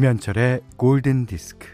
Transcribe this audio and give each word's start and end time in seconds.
김현철의 0.00 0.62
골든 0.78 1.26
디스크. 1.26 1.68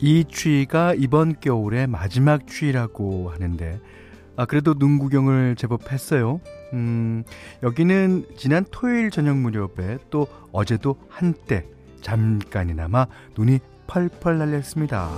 이 0.00 0.24
추위가 0.26 0.92
이번 0.92 1.38
겨울의 1.38 1.86
마지막 1.86 2.48
추위라고 2.48 3.30
하는데, 3.30 3.78
아, 4.34 4.44
그래도 4.44 4.74
눈 4.74 4.98
구경을 4.98 5.54
제법 5.54 5.92
했어요. 5.92 6.40
음, 6.72 7.22
여기는 7.62 8.26
지난 8.36 8.64
토요일 8.72 9.12
저녁 9.12 9.36
무렵에 9.36 9.98
또 10.10 10.26
어제도 10.50 10.98
한때 11.08 11.64
잠깐이나마 12.00 13.06
눈이 13.36 13.60
펄펄 13.86 14.38
날렸습니다. 14.38 15.10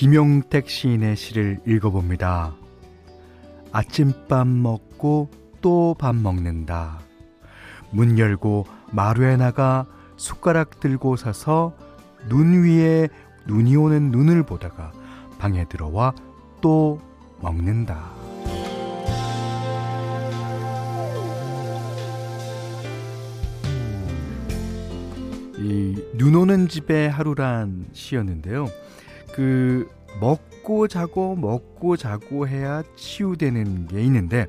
김용택 0.00 0.70
시인의 0.70 1.14
시를 1.14 1.60
읽어봅니다. 1.66 2.54
아침밥 3.70 4.46
먹고 4.48 5.28
또 5.60 5.94
밥 5.98 6.16
먹는다. 6.16 7.00
문 7.90 8.18
열고 8.18 8.64
마루에 8.92 9.36
나가 9.36 9.84
숟가락 10.16 10.80
들고 10.80 11.16
서서 11.16 11.76
눈 12.30 12.64
위에 12.64 13.10
눈이 13.46 13.76
오는 13.76 14.10
눈을 14.10 14.42
보다가 14.44 14.90
방에 15.38 15.66
들어와 15.68 16.14
또 16.62 16.98
먹는다. 17.42 18.10
이 25.58 25.94
눈 26.16 26.34
오는 26.36 26.68
집의 26.68 27.10
하루란 27.10 27.86
시였는데요. 27.92 28.68
그 29.34 29.88
먹고 30.20 30.88
자고 30.88 31.36
먹고 31.36 31.96
자고 31.96 32.48
해야 32.48 32.82
치유되는 32.96 33.88
게 33.88 34.02
있는데 34.02 34.46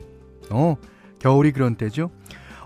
어 0.49 0.75
겨울이 1.19 1.51
그런 1.51 1.75
때죠. 1.75 2.11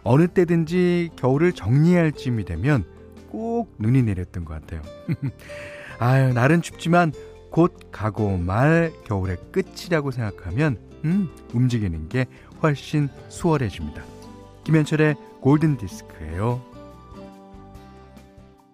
어느 0.03 0.27
때든지 0.27 1.09
겨울을 1.15 1.53
정리할 1.53 2.11
쯤이 2.11 2.45
되면 2.45 2.85
꼭 3.29 3.73
눈이 3.79 4.03
내렸던 4.03 4.45
것 4.45 4.53
같아요. 4.53 4.81
아유 5.99 6.33
날은 6.33 6.61
춥지만 6.61 7.11
곧 7.51 7.89
가고 7.91 8.37
말 8.37 8.91
겨울의 9.05 9.37
끝이라고 9.51 10.11
생각하면 10.11 10.77
음 11.05 11.29
움직이는 11.53 12.09
게 12.09 12.25
훨씬 12.61 13.09
수월해집니다. 13.29 14.03
김현철의 14.63 15.15
골든 15.41 15.77
디스크예요. 15.77 16.61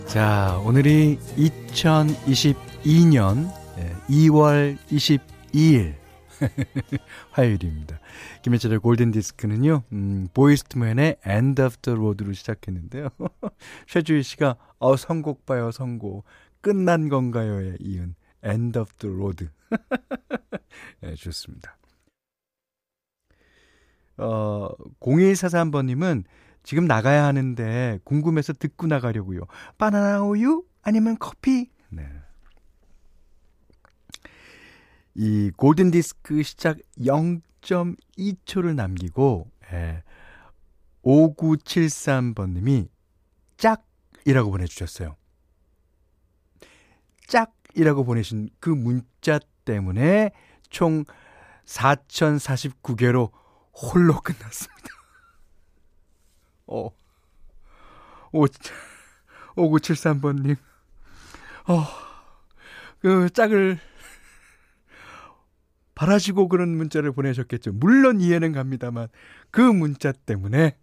자, 0.05 0.59
오늘이 0.65 1.19
2022년 2.83 3.51
2월 4.09 4.77
22일 4.87 5.95
화요일입니다. 7.31 7.99
김현철의 8.41 8.79
골든 8.79 9.11
디스크는요, 9.11 9.83
음, 9.91 10.27
보이스트맨의 10.33 11.17
End 11.27 11.61
of 11.61 11.77
the 11.77 11.95
Road로 11.95 12.33
시작했는데요. 12.33 13.09
최주희 13.87 14.23
씨가, 14.23 14.55
어, 14.79 14.95
선곡 14.95 15.45
봐요, 15.45 15.71
선곡. 15.71 16.25
끝난 16.61 17.09
건가요에 17.09 17.77
이은 17.79 18.15
End 18.43 18.79
of 18.79 18.91
the 18.97 19.15
Road. 19.15 19.49
네, 21.01 21.13
좋습니다. 21.15 21.77
어, 24.17 24.69
0143번님은 24.99 26.23
지금 26.63 26.85
나가야 26.85 27.25
하는데 27.25 27.99
궁금해서 28.03 28.53
듣고 28.53 28.87
나가려고요. 28.87 29.41
바나나 29.77 30.23
우유? 30.23 30.63
아니면 30.81 31.17
커피? 31.19 31.69
네. 31.89 32.07
이 35.15 35.51
골든 35.57 35.91
디스크 35.91 36.41
시작 36.43 36.77
0.2초를 36.97 38.75
남기고 38.75 39.49
예, 39.73 40.03
5973번 41.03 42.51
님이 42.51 42.89
짝이라고 43.57 44.51
보내 44.51 44.65
주셨어요. 44.65 45.15
짝이라고 47.27 48.03
보내신 48.03 48.49
그 48.59 48.69
문자 48.69 49.39
때문에 49.65 50.31
총 50.69 51.05
4049개로 51.65 53.31
홀로 53.73 54.19
끝났습니다. 54.21 54.87
어. 56.67 56.89
5, 58.33 58.45
5973번님. 59.55 60.57
어, 61.67 61.85
그 62.99 63.29
짝을 63.29 63.79
바라시고 66.01 66.47
그런 66.47 66.75
문자를 66.77 67.11
보내셨겠죠. 67.11 67.73
물론 67.73 68.21
이해는 68.21 68.53
갑니다만, 68.53 69.07
그 69.51 69.61
문자 69.61 70.11
때문에, 70.11 70.75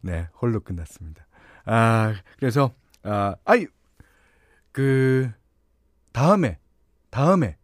네, 0.00 0.28
홀로 0.40 0.60
끝났습니다. 0.60 1.26
아, 1.66 2.14
그래서, 2.38 2.72
아, 3.02 3.36
아이, 3.44 3.66
그, 4.72 5.30
다음에, 6.12 6.58
다음에, 7.10 7.58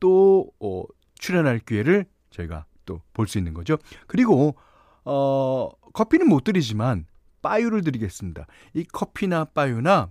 또, 0.00 0.50
어, 0.58 0.84
출연할 1.18 1.58
기회를 1.58 2.06
저희가 2.30 2.64
또 2.86 3.02
볼 3.12 3.28
수 3.28 3.36
있는 3.36 3.52
거죠. 3.52 3.76
그리고, 4.06 4.56
어, 5.04 5.70
커피는 5.92 6.28
못 6.28 6.44
드리지만 6.44 7.04
빠유를 7.42 7.82
드리겠습니다. 7.82 8.46
이 8.72 8.84
커피나 8.84 9.44
빠유나 9.44 10.10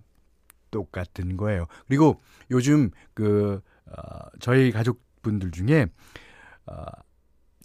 똑같은 0.70 1.36
거예요. 1.36 1.66
그리고 1.88 2.22
요즘 2.52 2.92
그 3.16 3.62
어, 3.88 4.30
저희 4.40 4.72
가족분들 4.72 5.52
중에 5.52 5.88
어, 6.66 6.86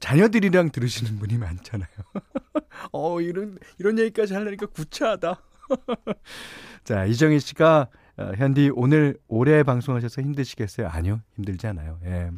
자녀들이랑 0.00 0.70
들으시는 0.70 1.19
분이 1.19 1.38
많잖아요. 1.38 1.88
어, 2.92 3.20
이런 3.20 3.58
이런 3.78 3.98
얘기까지 3.98 4.34
하려니까 4.34 4.66
구차하다. 4.66 5.42
자, 6.84 7.04
이정희 7.04 7.41
씨가 7.41 7.88
어, 8.16 8.32
현디 8.36 8.72
오늘 8.75 9.16
오래 9.28 9.62
방송하셔서 9.62 10.22
힘드시겠어요? 10.22 10.88
아니요, 10.88 11.20
힘들지 11.34 11.66
않아요. 11.66 12.00
예. 12.04 12.31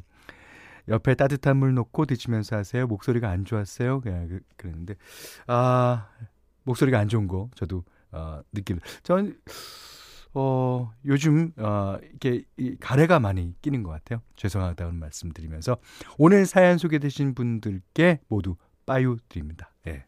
옆에 0.88 1.14
따뜻한 1.14 1.56
물 1.56 1.74
놓고 1.74 2.06
드시면서 2.06 2.56
하세요. 2.56 2.86
목소리가 2.86 3.30
안 3.30 3.44
좋았어요. 3.44 4.00
그냥 4.00 4.28
그, 4.28 4.40
그랬는데 4.56 4.94
아 5.46 6.08
목소리가 6.64 6.98
안 6.98 7.08
좋은 7.08 7.28
거 7.28 7.48
저도 7.54 7.84
어, 8.10 8.40
느끼는. 8.52 8.80
전 9.02 9.36
어, 10.34 10.90
요즘 11.04 11.52
어, 11.56 11.96
이렇게 12.02 12.42
이 12.56 12.76
가래가 12.80 13.20
많이 13.20 13.54
끼는 13.60 13.82
것 13.82 13.90
같아요. 13.90 14.22
죄송하다는 14.36 14.94
말씀드리면서 14.96 15.76
오늘 16.18 16.46
사연 16.46 16.78
소개되신 16.78 17.34
분들께 17.34 18.20
모두 18.28 18.56
빠유 18.86 19.18
드립니다. 19.28 19.70
예. 19.86 20.04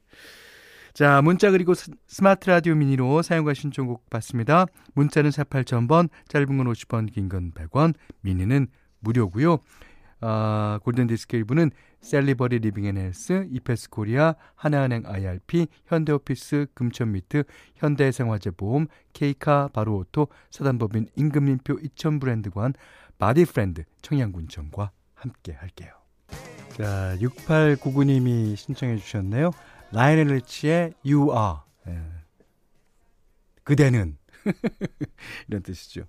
자, 0.95 1.21
문자 1.23 1.51
그리고 1.51 1.75
스마트 2.07 2.49
라디오 2.49 2.75
미니로 2.77 3.23
사연과 3.23 3.53
신청곡 3.55 4.09
받습니다. 4.11 4.67
문자는 4.95 5.31
48,000번, 5.31 6.09
짧은 6.29 6.57
건 6.57 6.67
50원, 6.73 7.13
긴 7.13 7.29
건 7.29 7.51
100원, 7.53 7.95
미니는 8.21 8.69
무료고요. 9.01 9.59
아, 10.27 10.79
골든디스크 10.83 11.37
일부는 11.37 11.71
셀리버리 12.01 12.61
리빙앤헬스, 12.61 13.49
이페스 13.51 13.91
코리아, 13.91 14.35
하나은행 14.55 15.03
IRP, 15.05 15.67
현대오피스, 15.85 16.69
금천미트, 16.73 17.45
현대해상화재보험, 17.75 18.87
케이카, 19.13 19.69
바로오토, 19.75 20.29
사단법인 20.51 21.09
임금님표 21.15 21.75
이천 21.83 22.21
브랜드관, 22.21 22.73
바디프렌드, 23.19 23.85
청양군청과 24.01 24.93
함께 25.13 25.53
할게요. 25.53 25.91
자, 26.71 27.17
6899님이 27.19 28.57
신청해 28.57 28.97
주셨네요. 28.97 29.51
라이오넬 29.93 30.37
리치의 30.37 30.95
You 31.05 31.33
Are. 31.33 31.59
예. 31.89 32.01
그대는. 33.63 34.17
이런 35.49 35.63
뜻이죠. 35.63 36.05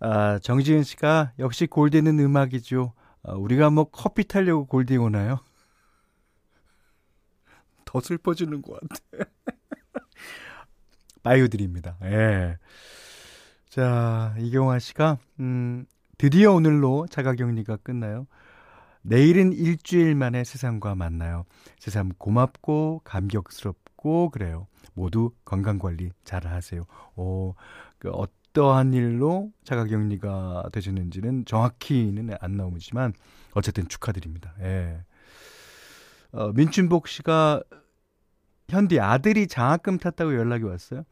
아, 0.00 0.38
정지은 0.40 0.82
씨가 0.82 1.32
역시 1.38 1.66
골디는 1.66 2.18
음악이죠. 2.18 2.92
아, 3.24 3.32
우리가 3.32 3.70
뭐 3.70 3.84
커피 3.84 4.24
타려고 4.24 4.66
골디 4.66 5.00
오나요? 5.02 5.40
더 7.84 8.00
슬퍼지는 8.00 8.62
것 8.62 8.80
같아. 8.80 9.30
바이오드립니다. 11.22 11.96
예. 12.02 12.58
자, 13.70 14.34
이경화 14.38 14.78
씨가, 14.78 15.18
음, 15.40 15.86
드디어 16.18 16.52
오늘로 16.52 17.06
자가격리가 17.10 17.78
끝나요. 17.78 18.26
내일은 19.02 19.52
일주일 19.52 20.14
만에 20.14 20.44
세상과 20.44 20.94
만나요. 20.94 21.44
세상 21.78 22.10
고맙고 22.18 23.02
감격스럽고 23.04 24.30
그래요. 24.30 24.66
모두 24.92 25.32
건강관리 25.44 26.10
잘 26.24 26.46
하세요. 26.46 26.84
오, 27.16 27.54
그 27.98 28.10
어 28.10 28.26
떠한 28.54 28.94
일로 28.94 29.52
자가격리가 29.64 30.70
되셨는지는 30.72 31.44
정확히는 31.44 32.30
안 32.40 32.56
나오지만 32.56 33.12
어쨌든 33.52 33.86
축하드립니다. 33.88 34.54
예. 34.60 35.04
어, 36.32 36.52
민춘복 36.52 37.08
씨가 37.08 37.62
현디 38.70 38.98
아들이 39.00 39.46
장학금 39.46 39.98
탔다고 39.98 40.34
연락이 40.34 40.64
왔어요. 40.64 41.04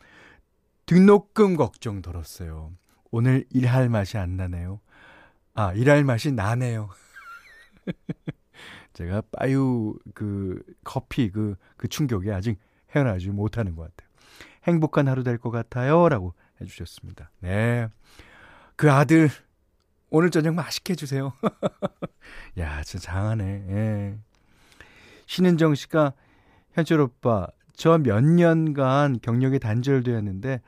등록금 0.87 1.57
걱정 1.57 2.01
덜었어요. 2.01 2.73
오늘 3.11 3.45
일할 3.51 3.89
맛이 3.89 4.17
안 4.19 4.37
나네요. 4.37 4.81
아, 5.55 5.73
일할 5.75 6.05
맛이 6.05 6.33
나네요. 6.33 6.89
제가 8.95 9.23
빠유 9.33 9.95
그 10.15 10.63
커피 10.85 11.31
그, 11.31 11.57
그 11.77 11.89
충격에 11.89 12.33
아직 12.33 12.59
헤어나지 12.95 13.31
못하는 13.31 13.75
것 13.75 13.83
같아요. 13.83 14.11
행복한 14.65 15.09
하루 15.09 15.25
될 15.25 15.39
것 15.39 15.51
같아요. 15.51 16.09
라고 16.09 16.35
해주셨습니다. 16.63 17.31
네. 17.41 17.89
그 18.77 18.91
아들, 18.91 19.31
오늘 20.11 20.31
저녁 20.31 20.55
맛있게 20.55 20.93
해주세요. 20.93 21.33
야, 22.59 22.83
진짜 22.83 23.13
장하네. 23.13 23.45
예. 23.69 24.19
신은정 25.27 25.75
씨가, 25.75 26.13
현철 26.73 27.01
오빠, 27.01 27.47
저 27.75 27.99
몇 27.99 28.23
년간 28.23 29.21
경력이 29.23 29.59
단절되었는데, 29.59 30.61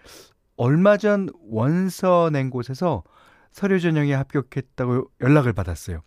얼마 0.57 0.97
전 0.97 1.29
원서 1.49 2.31
낸 2.33 2.51
곳에서 2.51 3.03
서류 3.51 3.81
전형에 3.81 4.15
합격했다고 4.15 5.11
연락을 5.21 5.53
받았어요. 5.53 6.03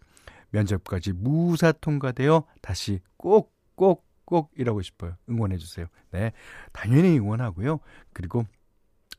면접까지 0.52 1.14
무사 1.14 1.72
통과되어 1.72 2.46
다시 2.62 3.00
꼭, 3.18 3.54
꼭, 3.76 4.06
꼭 4.26 4.52
일하고 4.58 4.82
싶어요. 4.82 5.16
응원해주세요. 5.30 5.88
네. 6.12 6.32
당연히 6.72 7.18
응원하고요. 7.20 7.80
그리고 8.14 8.46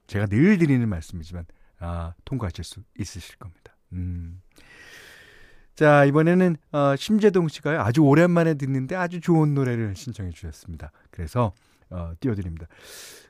제가 0.08 0.26
늘 0.26 0.58
드리는 0.58 0.88
말씀이지만, 0.88 1.46
아, 1.78 2.14
통과하실 2.24 2.64
수 2.64 2.82
있으실 2.98 3.36
겁니다. 3.36 3.76
음. 3.92 4.42
자, 5.76 6.04
이번에는, 6.06 6.56
어, 6.72 6.96
심재동 6.96 7.46
씨가요. 7.46 7.80
아주 7.80 8.00
오랜만에 8.00 8.54
듣는데 8.54 8.96
아주 8.96 9.20
좋은 9.20 9.54
노래를 9.54 9.94
신청해 9.94 10.32
주셨습니다. 10.32 10.90
그래서, 11.12 11.52
어, 11.90 12.12
띄워드립니다. 12.18 12.66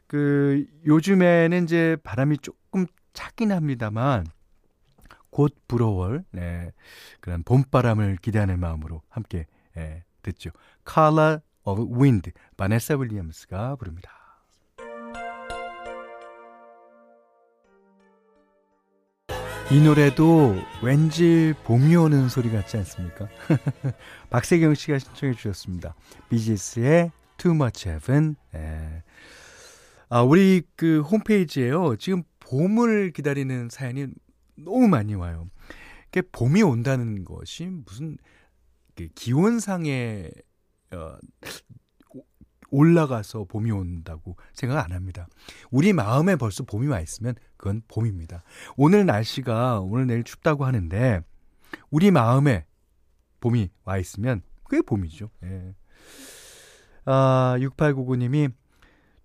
그, 0.07 0.65
요즘에는 0.87 1.65
이제 1.65 1.99
바람이 2.03 2.39
조금 2.39 2.87
차긴 3.13 3.53
합니다만, 3.53 4.25
곧 5.31 5.55
불어올, 5.69 6.25
네, 6.31 6.73
그런 7.21 7.43
봄바람을 7.43 8.17
기대하는 8.23 8.59
마음으로 8.59 9.03
함께, 9.11 9.47
예, 9.77 10.05
듣죠. 10.23 10.51
Color 10.91 11.41
of 11.65 12.01
Wind, 12.01 12.33
바네사 12.57 12.97
윌리엄스가 12.97 13.77
부릅니다. 13.77 14.18
이 19.71 19.83
노래도 19.83 20.57
왠지 20.83 21.53
봄이 21.65 21.95
오는 21.95 22.31
소리 22.31 22.51
같지 22.51 22.79
않습니까? 22.79 23.29
박세경 24.31 24.75
씨가 24.75 24.99
신청해 24.99 25.35
주셨습니다. 25.35 25.95
비지스의 26.31 27.13
Too 27.37 27.55
Much 27.55 27.87
Heaven. 27.87 28.37
예. 28.55 29.03
아, 30.09 30.23
우리 30.23 30.63
그 30.75 31.03
홈페이지에요. 31.03 31.97
지금 31.97 32.23
봄을 32.41 33.13
기다리는 33.13 33.69
사연이 33.69 34.07
너무 34.57 34.89
많이 34.89 35.15
와요. 35.15 35.47
그 36.11 36.23
봄이 36.33 36.63
온다는 36.63 37.27
것이 37.27 37.67
무슨 37.67 38.17
기온상의 39.15 40.33
어, 40.93 41.19
올라가서 42.71 43.45
봄이 43.45 43.71
온다고 43.71 44.37
생각 44.53 44.85
안 44.85 44.93
합니다. 44.93 45.27
우리 45.71 45.93
마음에 45.93 46.37
벌써 46.37 46.65
봄이 46.65 46.87
와 46.89 47.01
있으면 47.01 47.35
그건 47.57 47.83
봄입니다. 47.89 48.43
오늘 48.77 49.07
날씨가 49.07 49.81
오늘 49.81 50.07
내일 50.07 50.25
춥다고 50.25 50.65
하는데 50.65 51.23
우리 51.91 52.11
마음에 52.11 52.67
봄이 53.41 53.71
와 53.85 53.99
있으면 53.99 54.43
그게 54.65 54.83
봄이죠. 54.83 55.31
예. 55.45 55.75
아, 57.05 57.57
6899님이 57.59 58.53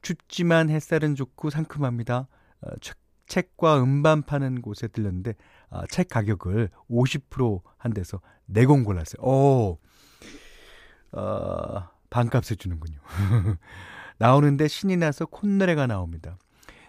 춥지만 0.02 0.70
햇살은 0.70 1.16
좋고 1.16 1.50
상큼합니다. 1.50 2.28
어, 2.62 2.70
책과 3.28 3.82
음반 3.82 4.22
파는 4.22 4.62
곳에 4.62 4.88
들렸는데 4.88 5.34
아, 5.70 5.84
책 5.90 6.10
가격을 6.10 6.70
50%한 6.90 7.94
데서 7.94 8.22
내공 8.46 8.84
골랐어요. 8.84 9.22
오, 9.22 9.80
어, 11.12 11.90
반값을 12.14 12.58
주는군요. 12.58 13.00
나오는데 14.20 14.68
신이 14.68 14.98
나서 14.98 15.26
콧노래가 15.26 15.88
나옵니다. 15.88 16.38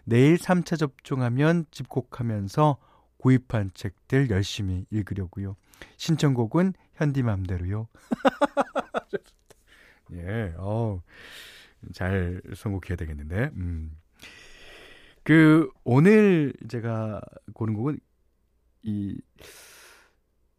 내일 0.05 0.37
3차 0.37 0.79
접종하면 0.79 1.65
집콕하면서 1.71 2.77
구입한 3.17 3.71
책들 3.73 4.29
열심히 4.29 4.85
읽으려고요. 4.91 5.57
신청곡은 5.97 6.75
현디 6.93 7.23
맘대로요. 7.23 7.89
예, 10.13 10.53
어, 10.59 11.01
잘 11.95 12.43
선곡해야 12.55 12.97
되겠는데. 12.97 13.51
음. 13.55 13.97
그 15.23 15.71
오늘 15.85 16.53
제가 16.69 17.23
고른 17.55 17.73
곡은 17.73 17.99
이 18.83 19.19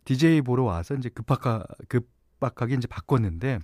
DJ 0.06 0.42
보러 0.42 0.64
와서 0.64 0.96
이제 0.96 1.10
급박하 1.10 1.64
급박하게 1.88 2.74
이제 2.74 2.88
바꿨는데 2.88 3.60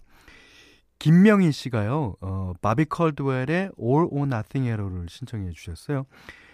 김명희 1.01 1.51
씨가요, 1.51 2.15
어, 2.21 2.53
바비 2.61 2.85
컬드웰의 2.85 3.71
All 3.81 4.07
or 4.11 4.27
Nothing 4.27 4.67
Error를 4.67 5.09
신청해 5.09 5.49
주셨어요. 5.49 6.05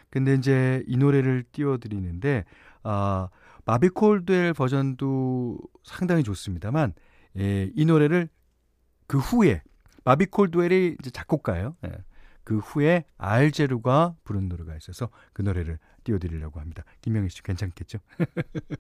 근데 0.10 0.36
이제 0.36 0.86
이 0.88 0.96
노래를 0.96 1.44
띄워드리는데, 1.52 2.46
아, 2.84 3.28
바비 3.66 3.90
콜드웰 3.90 4.54
버전도 4.54 5.60
상당히 5.84 6.24
좋습니다만, 6.24 6.94
예, 7.38 7.70
이 7.76 7.84
노래를 7.84 8.30
그 9.06 9.18
후에, 9.18 9.64
바비 10.06 10.28
콜드웰이 10.28 10.96
이제 10.98 11.10
작곡가예요. 11.10 11.76
예. 11.86 11.92
그 12.46 12.60
후에 12.60 13.04
알제루가 13.18 14.16
부른 14.24 14.48
노래가 14.48 14.78
있어서 14.78 15.10
그 15.34 15.42
노래를 15.42 15.78
띄워드리려고 16.06 16.62
합니다. 16.62 16.86
김명희 17.02 17.28
씨 17.28 17.44
괜찮겠죠? 17.44 18.00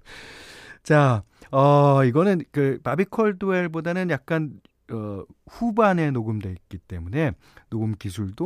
자, 0.84 1.24
어, 1.52 2.06
이거는 2.06 2.44
그 2.54 2.80
바비 2.82 3.04
콜드웰보다는 3.04 4.10
약간 4.12 4.62
어, 4.92 5.24
후반에 5.50 6.12
녹음돼 6.12 6.52
있기 6.52 6.78
때문에 6.78 7.34
녹음 7.70 7.96
기술도 7.96 8.46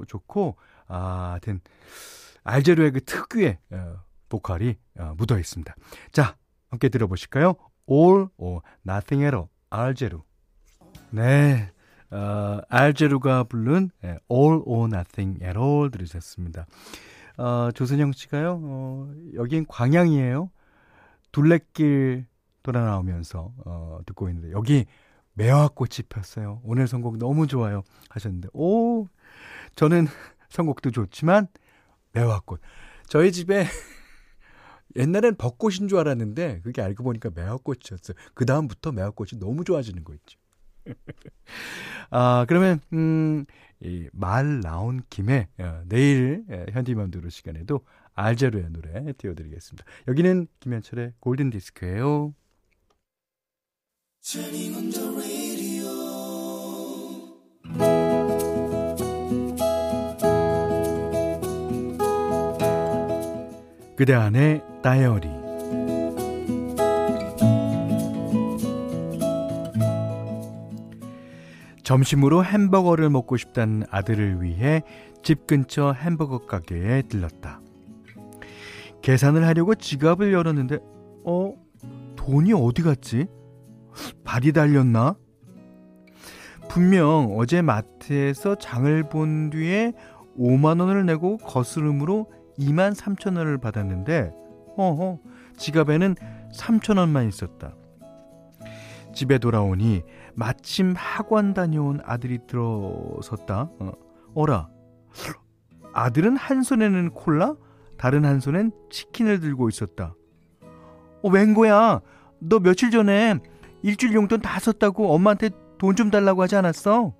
어, 0.00 0.04
좋고 0.06 0.56
아, 0.88 1.30
하여튼 1.30 1.60
알제로의 2.42 2.92
그 2.92 3.04
특유의 3.04 3.58
어, 3.70 3.96
보컬이 4.28 4.76
어, 4.98 5.14
묻어 5.16 5.38
있습니다. 5.38 5.74
자, 6.12 6.36
함께 6.70 6.88
들어보실까요? 6.88 7.54
All 7.90 8.28
or 8.36 8.60
Nothing 8.86 9.24
at 9.24 9.36
all, 9.36 9.48
알제루. 9.70 10.22
네, 11.10 11.70
어, 12.10 12.60
알제루가 12.68 13.44
부른 13.44 13.90
예, 14.04 14.18
All 14.30 14.62
or 14.64 14.86
Nothing 14.86 15.42
at 15.44 15.58
all 15.58 15.90
들으셨습니다. 15.90 16.66
어, 17.36 17.70
조선영 17.72 18.12
씨가요, 18.12 18.60
어, 18.62 19.12
여긴 19.34 19.66
광양이에요. 19.66 20.50
둘레길 21.32 22.26
돌아 22.62 22.84
나오면서 22.84 23.52
어, 23.64 23.98
듣고 24.06 24.28
있는데 24.28 24.52
여기 24.52 24.86
매화꽃이 25.34 26.06
폈어요. 26.08 26.60
오늘 26.64 26.86
선곡 26.88 27.18
너무 27.18 27.46
좋아요. 27.46 27.82
하셨는데, 28.10 28.48
오, 28.52 29.08
저는 29.76 30.06
선곡도 30.50 30.90
좋지만, 30.92 31.48
매화꽃. 32.12 32.60
저희 33.08 33.32
집에 33.32 33.66
옛날엔 34.96 35.36
벚꽃인 35.36 35.88
줄 35.88 35.98
알았는데, 35.98 36.60
그게 36.62 36.82
알고 36.82 37.02
보니까 37.04 37.30
매화꽃이었어요. 37.34 38.16
그다음부터 38.34 38.92
매화꽃이 38.92 39.40
너무 39.40 39.64
좋아지는 39.64 40.04
거 40.04 40.14
있죠. 40.14 40.38
아, 42.10 42.44
그러면, 42.48 42.80
음, 42.92 43.44
이 43.80 44.08
말 44.12 44.60
나온 44.60 45.02
김에, 45.10 45.48
어, 45.58 45.82
내일 45.86 46.44
예, 46.50 46.66
현디맘대로 46.72 47.28
시간에도 47.28 47.84
알제로의 48.14 48.70
노래 48.70 49.12
띄워드리겠습니다. 49.14 49.84
여기는 50.08 50.46
김현철의 50.60 51.14
골든디스크예요 51.20 52.32
그대 63.96 64.12
안의 64.12 64.62
다이어리 64.82 65.28
점심으로 71.84 72.44
햄버거를 72.44 73.08
먹고 73.10 73.36
싶다는 73.36 73.84
아들을 73.90 74.42
위해 74.42 74.82
집 75.22 75.46
근처 75.46 75.92
햄버거 75.92 76.46
가게에 76.46 77.02
들렀다. 77.02 77.60
계산을 79.02 79.46
하려고 79.46 79.74
지갑을 79.74 80.32
열었는데, 80.32 80.78
어? 81.24 81.54
돈이 82.16 82.54
어디 82.54 82.82
갔지? 82.82 83.26
발이 84.24 84.52
달렸나? 84.52 85.14
분명 86.68 87.36
어제 87.36 87.60
마트에서 87.60 88.54
장을 88.56 89.02
본 89.10 89.50
뒤에 89.50 89.92
5만 90.38 90.80
원을 90.80 91.04
내고 91.04 91.36
거스름으로 91.36 92.30
2만 92.58 92.94
3천 92.94 93.36
원을 93.36 93.58
받았는데 93.58 94.32
어허 94.76 95.18
지갑에는 95.56 96.14
3천 96.52 96.98
원만 96.98 97.28
있었다. 97.28 97.74
집에 99.14 99.38
돌아오니 99.38 100.02
마침 100.34 100.94
학원 100.96 101.54
다녀온 101.54 102.00
아들이 102.04 102.38
들어섰다. 102.46 103.70
어, 103.78 103.92
어라 104.34 104.68
아들은 105.92 106.36
한 106.36 106.64
손에는 106.64 107.10
콜라, 107.10 107.54
다른 107.96 108.24
한 108.24 108.40
손엔 108.40 108.72
치킨을 108.90 109.38
들고 109.38 109.68
있었다. 109.68 110.14
어, 111.22 111.28
웬 111.30 111.54
거야? 111.54 112.00
너 112.40 112.58
며칠 112.58 112.90
전에 112.90 113.38
일주일 113.82 114.14
용돈 114.14 114.40
다 114.40 114.58
썼다고 114.58 115.14
엄마한테 115.14 115.50
돈 115.78 115.94
좀 115.96 116.10
달라고 116.10 116.42
하지 116.42 116.56
않았어? 116.56 117.14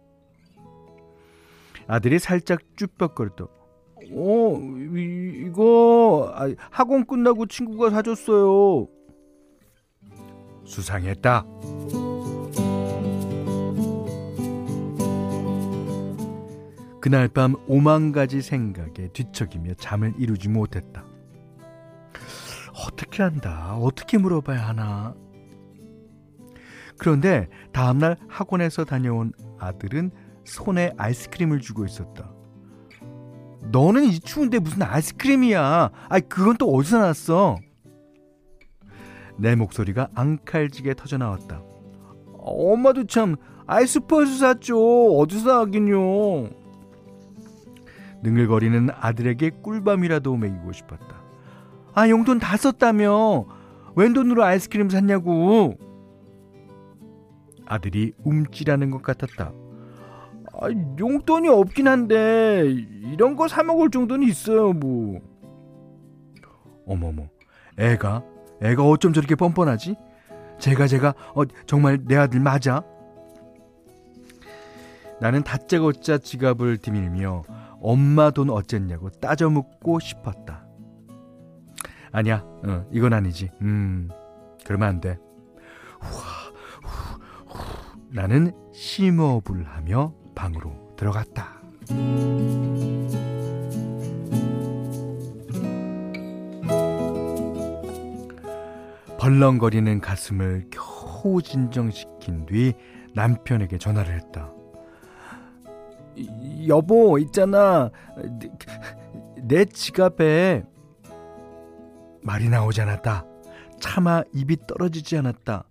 아들이 1.86 2.18
살짝 2.18 2.60
쭈뼛거렸다. 2.76 3.46
어, 3.96 4.58
이, 4.96 5.44
이거 5.46 6.32
아, 6.34 6.48
학원 6.70 7.04
끝나고 7.06 7.46
친구가 7.46 7.90
사줬어요. 7.90 8.88
수상했다. 10.64 11.44
그날 17.00 17.28
밤 17.28 17.54
오만 17.66 18.12
가지 18.12 18.40
생각에 18.40 19.08
뒤척이며 19.12 19.74
잠을 19.74 20.14
이루지 20.18 20.48
못했다. 20.48 21.04
어떻게 22.86 23.22
한다? 23.22 23.76
어떻게 23.76 24.16
물어봐야 24.16 24.68
하나? 24.68 25.14
그런데 26.98 27.48
다음날 27.72 28.16
학원에서 28.28 28.84
다녀온 28.84 29.32
아들은 29.58 30.10
손에 30.44 30.92
아이스크림을 30.96 31.60
쥐고 31.60 31.84
있었다. 31.84 32.33
너는 33.70 34.04
이 34.04 34.20
추운데 34.20 34.58
무슨 34.58 34.82
아이스크림이야? 34.82 35.90
아이, 36.08 36.20
그건 36.22 36.56
또 36.56 36.72
어디서 36.74 36.98
났어? 36.98 37.56
내 39.38 39.54
목소리가 39.56 40.08
앙칼지게 40.14 40.94
터져 40.94 41.18
나왔다. 41.18 41.62
엄마도 42.38 43.06
참 43.06 43.36
아이스퍼스 43.66 44.38
샀죠. 44.38 45.16
어디서 45.18 45.64
사긴요? 45.64 46.50
능글거리는 48.22 48.90
아들에게 49.00 49.50
꿀밤이라도 49.62 50.36
먹이고 50.36 50.72
싶었다. 50.72 51.22
아, 51.94 52.08
용돈 52.08 52.38
다 52.38 52.56
썼다며. 52.56 53.46
웬 53.96 54.12
돈으로 54.12 54.44
아이스크림 54.44 54.88
샀냐고. 54.88 55.74
아들이 57.66 58.12
움찔하는 58.24 58.90
것 58.90 59.02
같았다. 59.02 59.52
아, 60.60 60.68
용돈이 60.98 61.48
없긴 61.48 61.88
한데 61.88 62.64
이런 62.66 63.36
거 63.36 63.48
사 63.48 63.62
먹을 63.62 63.90
정도는 63.90 64.26
있어요, 64.28 64.72
뭐. 64.72 65.20
어머머, 66.86 67.28
애가 67.78 68.22
애가 68.62 68.86
어쩜 68.86 69.12
저렇게 69.12 69.34
뻔뻔하지? 69.34 69.96
제가 70.58 70.86
제가 70.86 71.14
어, 71.34 71.42
정말 71.66 71.98
내 72.04 72.16
아들 72.16 72.40
맞아? 72.40 72.82
나는 75.20 75.42
다짜고짜 75.42 76.18
지갑을 76.18 76.78
디밀며 76.78 77.44
엄마 77.80 78.30
돈 78.30 78.50
어쨌냐고 78.50 79.10
따져 79.10 79.48
묻고 79.50 79.98
싶었다. 80.00 80.66
아니야, 82.12 82.44
어, 82.64 82.86
이건 82.92 83.12
아니지. 83.12 83.50
음, 83.62 84.08
그러면 84.64 84.88
안 84.88 85.00
돼. 85.00 85.18
후, 86.00 86.08
후. 86.82 87.20
나는 88.12 88.52
심호흡을 88.72 89.64
하며 89.64 90.12
방으로 90.34 90.94
들어갔다. 90.96 91.60
벌렁거리는 99.18 100.00
가슴을 100.00 100.66
겨우 100.70 101.40
진정시킨 101.40 102.46
뒤 102.46 102.74
남편에게 103.14 103.78
전화를 103.78 104.14
했다. 104.16 104.52
여보, 106.68 107.18
있잖아. 107.18 107.90
내 109.42 109.64
지갑에 109.64 110.64
말이 112.22 112.48
나오지 112.48 112.82
않았다. 112.82 113.24
차마 113.80 114.22
입이 114.32 114.58
떨어지지 114.66 115.16
않았다. 115.18 115.64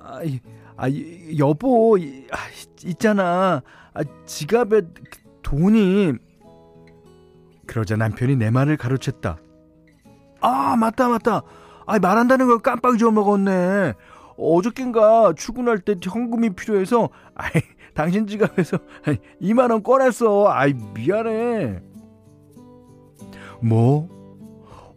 아, 0.00 0.20
아 0.80 0.86
여보, 1.36 1.98
아, 1.98 2.36
있잖아. 2.86 3.62
아, 3.92 4.02
지갑에 4.24 4.80
돈이. 5.42 6.14
그러자 7.66 7.96
남편이 7.96 8.36
내 8.36 8.50
말을 8.50 8.78
가로챘다. 8.78 9.36
아, 10.40 10.76
맞다, 10.76 11.10
맞다. 11.10 11.42
아, 11.84 11.98
말한다는 11.98 12.46
걸 12.46 12.60
깜빡 12.60 12.94
잊어먹었네. 12.94 13.92
어저께인가 14.38 15.34
출근할 15.36 15.80
때 15.80 15.96
현금이 16.02 16.54
필요해서, 16.54 17.10
아이, 17.34 17.50
당신 17.92 18.26
지갑에서 18.26 18.78
2만 19.42 19.70
원 19.70 19.82
꺼냈어. 19.82 20.48
아이, 20.48 20.72
미안해. 20.94 21.82
뭐? 23.62 24.08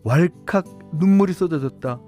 왈칵 0.05 0.63
눈물이 0.93 1.33
쏟아졌다. 1.33 1.99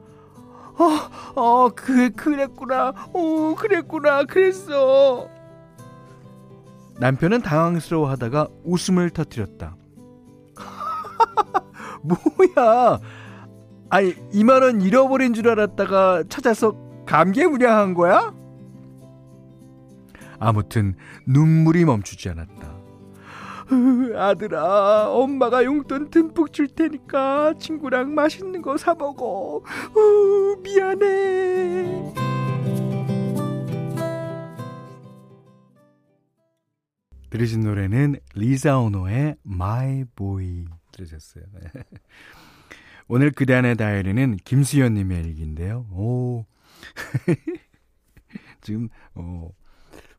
어, 0.77 1.39
어, 1.41 1.69
그, 1.75 2.11
그랬구나. 2.11 2.93
어, 3.13 3.55
그랬구나. 3.55 4.23
그랬어. 4.25 5.27
남편은 6.99 7.41
당황스러워 7.41 8.09
하다가 8.09 8.47
웃음을 8.63 9.09
터뜨렸다. 9.09 9.75
뭐야. 12.03 12.99
아니, 13.89 14.13
2만원 14.31 14.83
잃어버린 14.83 15.33
줄 15.33 15.49
알았다가 15.49 16.23
찾아서 16.29 16.73
감개무량한 17.05 17.93
거야? 17.93 18.33
아무튼 20.39 20.95
눈물이 21.27 21.85
멈추지 21.85 22.29
않았다. 22.29 22.74
아들아, 24.15 25.09
엄마가 25.11 25.63
용돈 25.65 26.09
듬뿍 26.09 26.53
줄 26.53 26.67
테니까 26.67 27.55
친구랑 27.59 28.13
맛있는 28.13 28.61
거 28.61 28.77
사 28.77 28.93
먹어. 28.93 29.61
미안해. 30.61 32.13
들으신 37.29 37.61
노래는 37.61 38.17
리사 38.35 38.79
오노의 38.79 39.35
My 39.45 40.05
Boy 40.15 40.65
들으셨어요. 40.91 41.43
오늘 43.07 43.31
그대 43.31 43.53
안의 43.53 43.75
다이어리는 43.75 44.37
김수현님의 44.37 45.23
일기인데요. 45.25 45.85
오. 45.91 46.45
지금, 48.61 48.89
어, 49.15 49.49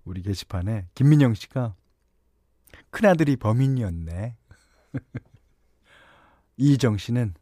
우리 0.04 0.22
게시판에 0.22 0.86
김민영 0.94 1.34
씨가 1.34 1.74
큰아들이 2.96 3.36
범인이었네. 3.36 4.38
이정 6.56 6.96
씨는 6.96 7.34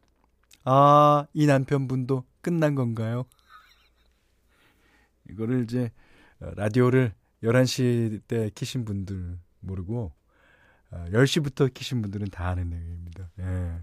아, 0.65 1.27
이 1.31 1.45
남편분도 1.45 2.25
끝난 2.41 2.75
건가요? 2.75 3.23
이거를 5.29 5.63
이제 5.63 5.93
라디오를 6.39 7.13
11시 7.41 8.23
때 8.27 8.51
키신 8.53 8.83
분들 8.83 9.39
모르고 9.61 10.11
10시부터 10.91 11.67
어, 11.67 11.69
키신 11.73 12.01
분들은 12.01 12.27
다 12.31 12.49
아는 12.49 12.69
내용입니다. 12.71 13.29
예. 13.39 13.79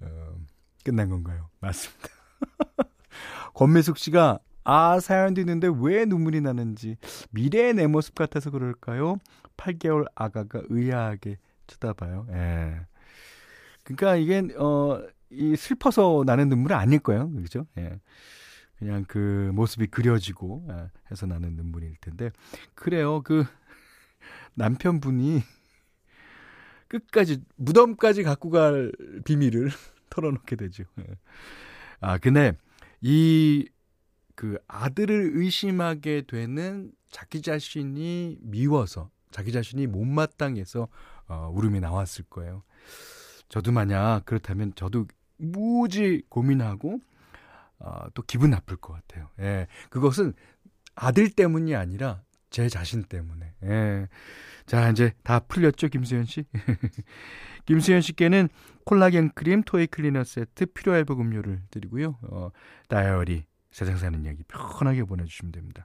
어, 0.00 0.36
끝난 0.84 1.08
건가요? 1.08 1.48
맞습니다. 1.60 2.08
권미숙 3.54 3.96
씨가 3.96 4.38
아, 4.64 5.00
사연도 5.00 5.40
있는데 5.40 5.68
왜 5.80 6.04
눈물이 6.04 6.40
나는지 6.40 6.96
미래의 7.30 7.74
내 7.74 7.86
모습 7.86 8.14
같아서 8.14 8.50
그럴까요? 8.50 9.16
8개월 9.56 10.06
아가가 10.14 10.62
의아하게 10.68 11.38
쳐다봐요. 11.66 12.26
예. 12.32 12.80
그러니까 13.84 14.16
이게 14.16 14.54
어, 14.56 15.02
이 15.30 15.56
슬퍼서 15.56 16.24
나는 16.26 16.48
눈물은 16.48 16.76
아닐 16.76 16.98
거예요. 16.98 17.30
그죠? 17.30 17.66
예. 17.78 17.98
그냥 18.78 19.04
그 19.06 19.50
모습이 19.54 19.88
그려지고 19.88 20.66
예, 20.70 20.90
해서 21.10 21.26
나는 21.26 21.54
눈물일 21.54 21.96
텐데 22.00 22.30
그래요. 22.74 23.20
그 23.22 23.44
남편분이 24.54 25.42
끝까지 26.88 27.42
무덤까지 27.56 28.22
갖고 28.22 28.50
갈 28.50 28.90
비밀을 29.24 29.70
털어놓게 30.10 30.56
되죠. 30.56 30.84
예. 30.98 31.04
아 32.00 32.16
근데 32.18 32.52
이 33.02 33.68
그 34.40 34.58
아들을 34.68 35.32
의심하게 35.34 36.22
되는 36.26 36.92
자기 37.10 37.42
자신이 37.42 38.38
미워서 38.40 39.10
자기 39.30 39.52
자신이 39.52 39.86
못마땅해서 39.86 40.88
어, 41.28 41.50
울음이 41.52 41.78
나왔을 41.80 42.24
거예요. 42.30 42.62
저도 43.50 43.70
만약 43.70 44.22
그렇다면 44.24 44.72
저도 44.76 45.04
무지 45.36 46.22
고민하고 46.30 47.00
어, 47.80 48.06
또 48.14 48.22
기분 48.22 48.48
나쁠 48.48 48.78
것 48.78 48.94
같아요. 48.94 49.28
예, 49.40 49.66
그것은 49.90 50.32
아들 50.94 51.28
때문이 51.28 51.74
아니라 51.76 52.22
제 52.48 52.70
자신 52.70 53.02
때문에. 53.02 53.52
예. 53.64 54.08
자, 54.64 54.88
이제 54.88 55.12
다 55.22 55.40
풀렸죠, 55.40 55.88
김수현 55.88 56.24
씨? 56.24 56.44
김수현 57.66 58.00
씨께는 58.00 58.48
콜라겐 58.86 59.32
크림, 59.34 59.62
토이 59.62 59.86
클리너 59.86 60.24
세트, 60.24 60.66
필요할복 60.72 61.20
음료를 61.20 61.60
드리고요. 61.70 62.16
어, 62.22 62.50
다이어리, 62.88 63.44
세상 63.70 63.96
사는 63.96 64.24
이야기 64.24 64.42
편하게 64.44 65.04
보내주시면 65.04 65.52
됩니다. 65.52 65.84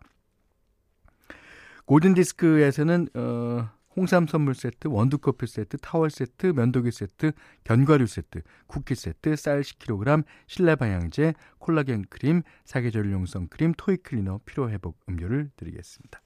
골든디스크에서는 1.85 3.09
어, 3.13 3.69
홍삼 3.95 4.27
선물 4.27 4.55
세트, 4.55 4.87
원두 4.89 5.17
커피 5.17 5.47
세트, 5.47 5.77
타월 5.77 6.09
세트, 6.09 6.47
면도기 6.47 6.91
세트, 6.91 7.31
견과류 7.63 8.07
세트, 8.07 8.41
쿠키 8.67 8.95
세트, 8.95 9.35
쌀 9.35 9.61
10kg, 9.61 10.25
실내 10.47 10.75
방향제, 10.75 11.33
콜라겐 11.59 12.05
크림, 12.09 12.41
사계절용 12.65 13.11
선크림, 13.11 13.73
토이 13.77 13.97
클리너, 13.97 14.41
피로 14.45 14.69
회복 14.69 14.99
음료를 15.07 15.51
드리겠습니다. 15.55 16.21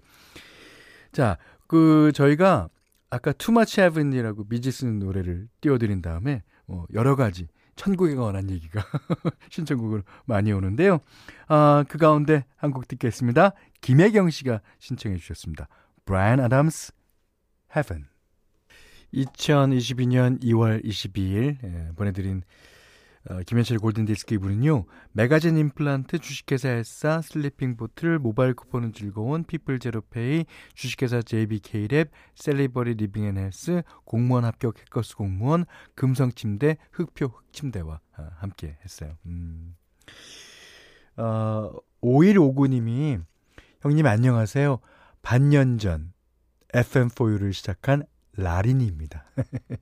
자, 1.12 1.38
그 1.68 2.12
저희가 2.14 2.70
아까 3.12 3.32
Too 3.34 3.55
Much 3.55 3.82
Heaven이라고 3.82 4.46
비지스 4.50 4.86
노래를 4.86 5.48
띄워드린 5.62 6.02
다음에 6.02 6.44
어, 6.68 6.86
여러 6.94 7.16
가지 7.16 7.48
천국에 7.80 8.14
관한 8.16 8.50
얘기가 8.50 8.84
신청곡으로 9.50 10.02
많이 10.26 10.52
오는데요. 10.52 11.00
아, 11.48 11.86
그 11.88 11.98
가운데 11.98 12.44
한 12.58 12.74
곡 12.74 12.90
듣겠습니다. 12.90 13.54
김혜경 13.80 14.30
씨가 14.32 14.60
신청해 14.80 15.16
주셨습니다. 15.16 15.70
브라이언 16.04 16.42
아담스 16.42 16.92
Heaven. 17.74 18.08
2022년 19.14 20.44
2월 20.44 20.84
22일 20.84 21.58
예, 21.64 21.92
보내드린 21.96 22.44
어, 23.28 23.40
김현철 23.46 23.80
골든디스크 23.80 24.36
2부는요. 24.36 24.86
메가젠 25.12 25.58
임플란트 25.58 26.20
주식회사 26.20 26.70
에싸 26.70 27.22
슬리핑 27.22 27.76
보틀 27.76 28.18
모바일 28.18 28.54
쿠폰은 28.54 28.94
즐거운 28.94 29.44
피플 29.44 29.80
제로페이 29.80 30.46
주식회사 30.74 31.20
JBK랩 31.20 32.10
셀리버리 32.36 32.94
리빙앤헬스 32.94 33.84
공무원 34.06 34.46
합격 34.46 34.80
해커스 34.80 35.16
공무원 35.18 35.66
금성침대 35.96 36.78
흙표 36.92 37.26
흙침대와 37.26 38.00
아, 38.16 38.30
함께 38.38 38.78
했어요. 38.84 39.18
음. 39.26 39.76
어, 41.18 41.72
5159님이 42.02 43.22
형님 43.82 44.06
안녕하세요. 44.06 44.80
반년 45.22 45.78
전 45.78 46.14
FM4U를 46.74 47.52
시작한 47.52 48.06
라린이입니다. 48.40 49.26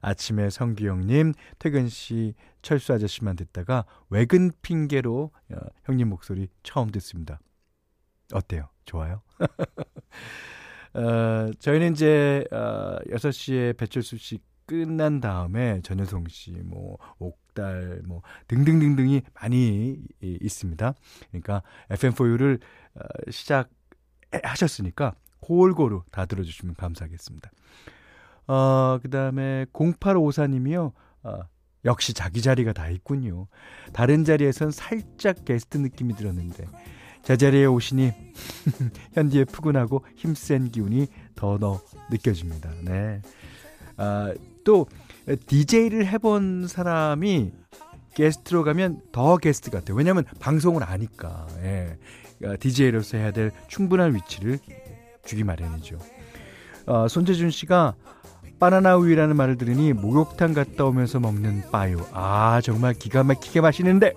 아침에 0.00 0.50
성규형님, 0.50 1.34
태근씨, 1.58 2.34
철수 2.62 2.92
아저씨만 2.92 3.36
듣다가 3.36 3.84
외근 4.10 4.50
핑계로 4.62 5.30
어, 5.52 5.56
형님 5.84 6.08
목소리 6.08 6.48
처음 6.62 6.90
듣습니다. 6.90 7.40
어때요? 8.32 8.68
좋아요? 8.84 9.22
어, 10.94 11.50
저희는 11.58 11.92
이제 11.92 12.44
어, 12.50 12.98
6시에 13.10 13.76
배철수 13.76 14.16
씨 14.16 14.38
끝난 14.66 15.20
다음에 15.20 15.80
전효성 15.82 16.26
씨, 16.28 16.50
뭐 16.50 16.98
옥달, 17.18 18.02
뭐 18.04 18.20
등등등등이 18.48 19.22
많이 19.40 20.02
있습니다. 20.20 20.94
그러니까 21.30 21.62
FM4U를 21.88 22.60
어, 22.94 23.00
시작하셨으니까 23.30 25.14
골고루 25.40 26.02
다 26.10 26.26
들어주시면 26.26 26.74
감사하겠습니다. 26.74 27.50
어, 28.48 28.98
그 29.02 29.10
다음에 29.10 29.66
0854님이요. 29.72 30.92
어, 31.22 31.40
역시 31.84 32.12
자기 32.12 32.42
자리가 32.42 32.72
다 32.72 32.88
있군요. 32.88 33.46
다른 33.92 34.24
자리에선 34.24 34.72
살짝 34.72 35.44
게스트 35.44 35.78
느낌이 35.78 36.16
들었는데 36.16 36.66
제 37.22 37.36
자리에 37.36 37.66
오시니 37.66 38.12
현디의 39.14 39.44
푸근하고 39.46 40.04
힘센 40.16 40.70
기운이 40.70 41.06
더 41.34 41.58
더 41.58 41.80
느껴집니다. 42.10 42.70
네. 42.82 43.20
아, 43.96 44.32
또 44.64 44.86
DJ를 45.46 46.06
해본 46.06 46.68
사람이 46.68 47.52
게스트로 48.14 48.64
가면 48.64 49.02
더 49.12 49.36
게스트 49.36 49.70
같아요. 49.70 49.96
왜냐하면 49.96 50.24
방송을 50.40 50.82
아니까. 50.82 51.46
예. 51.62 51.96
DJ로서 52.60 53.16
해야 53.18 53.30
될 53.32 53.50
충분한 53.68 54.14
위치를 54.14 54.58
주기 55.24 55.44
마련이죠. 55.44 55.98
어, 56.86 57.06
손재준 57.08 57.50
씨가 57.50 57.94
바나나 58.58 58.96
우유라는 58.96 59.36
말을 59.36 59.56
들으니 59.56 59.92
목욕탕 59.92 60.52
갔다 60.52 60.84
오면서 60.84 61.20
먹는 61.20 61.70
빠유. 61.70 62.04
아, 62.12 62.60
정말 62.62 62.94
기가 62.94 63.22
막히게 63.22 63.60
맛있는데. 63.60 64.14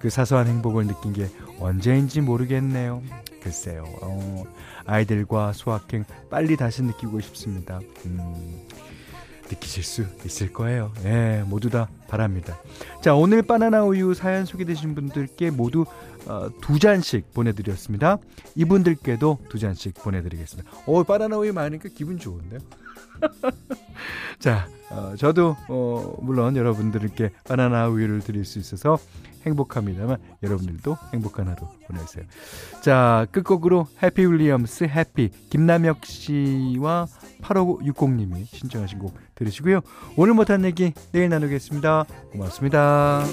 그 0.00 0.10
사소한 0.10 0.46
행복을 0.46 0.86
느낀 0.86 1.12
게 1.12 1.28
언제인지 1.60 2.22
모르겠네요. 2.22 3.02
글쎄요. 3.42 3.84
어, 4.02 4.44
아이들과 4.86 5.52
소확행 5.52 6.04
빨리 6.30 6.56
다시 6.56 6.82
느끼고 6.82 7.20
싶습니다. 7.20 7.80
음, 8.06 8.66
느끼실 9.50 9.84
수 9.84 10.04
있을 10.24 10.52
거예요. 10.52 10.92
예, 11.04 11.44
모두 11.46 11.70
다 11.70 11.88
바랍니다. 12.08 12.58
자, 13.02 13.14
오늘 13.14 13.42
바나나 13.42 13.84
우유 13.84 14.14
사연 14.14 14.44
소개되신 14.44 14.94
분들께 14.94 15.50
모두 15.50 15.84
어, 16.26 16.48
두 16.60 16.78
잔씩 16.78 17.32
보내드렸습니다. 17.32 18.18
이분들께도 18.56 19.38
두 19.48 19.58
잔씩 19.58 19.94
보내드리겠습니다. 19.94 20.70
오, 20.86 21.04
바나나 21.04 21.36
우유 21.36 21.52
많으니까 21.52 21.88
기분 21.94 22.18
좋은데요? 22.18 22.60
자, 24.38 24.68
어, 24.90 25.14
저도 25.16 25.56
어, 25.68 26.16
물론 26.20 26.56
여러분들께 26.56 27.30
바나나 27.46 27.88
우유를 27.88 28.20
드릴 28.20 28.44
수 28.44 28.58
있어서 28.58 28.98
행복합니다만 29.46 30.18
여러분들도 30.42 30.96
행복한 31.14 31.48
하루 31.48 31.66
보내세요. 31.86 32.24
자, 32.82 33.26
끝곡으로 33.30 33.86
해피 34.02 34.26
윌리엄스 34.26 34.84
해피 34.84 35.30
김남혁 35.50 36.04
씨와 36.04 37.06
8560님이 37.42 38.44
신청하신 38.46 38.98
곡 38.98 39.14
들으시고요. 39.34 39.80
오늘 40.16 40.34
못한 40.34 40.64
얘기 40.64 40.92
내일 41.12 41.30
나누겠습니다. 41.30 42.04
고맙습니다. 42.32 43.24